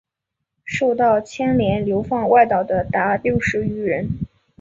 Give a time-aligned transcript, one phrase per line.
[0.65, 4.09] 受到牵连流放外岛的达六十余人。